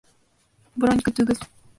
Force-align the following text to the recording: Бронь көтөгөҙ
Бронь 0.85 1.03
көтөгөҙ 1.09 1.45